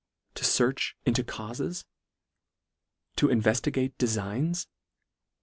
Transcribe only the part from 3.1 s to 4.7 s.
to inveftigate defigns?